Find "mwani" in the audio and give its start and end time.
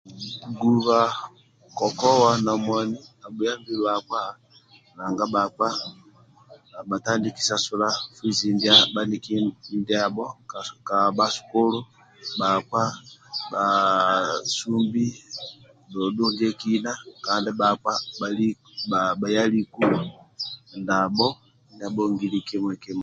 2.65-2.99